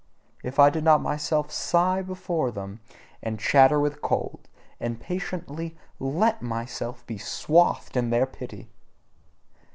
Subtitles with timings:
[0.43, 2.79] If I did not myself sigh before them,
[3.21, 4.47] and chatter with cold,
[4.79, 8.67] and patiently LET myself be swathed in their pity!